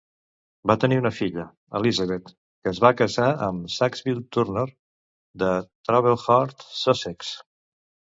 Va 0.69 0.75
tenir 0.83 0.95
una 0.99 1.09
filla, 1.15 1.43
Elizabeth, 1.79 2.31
que 2.63 2.71
es 2.75 2.79
va 2.85 2.91
casar 3.01 3.27
amb 3.49 3.67
Sackville 3.73 4.23
Turnor 4.37 4.71
de 5.43 5.51
Tablehurt, 5.91 6.67
Sussex. 6.79 7.31